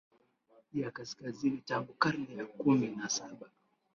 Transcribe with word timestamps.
ya 0.73 0.91
Kaskazini 0.91 1.61
tangu 1.61 1.93
karne 1.93 2.35
ya 2.37 2.45
kumi 2.45 2.87
na 2.95 3.09
Saba 3.09 3.49